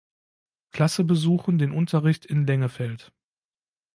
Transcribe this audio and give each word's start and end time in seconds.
Klasse 0.71 1.03
besuchen 1.03 1.59
den 1.59 1.69
Unterricht 1.71 2.25
in 2.25 2.47
Lengefeld. 2.47 3.13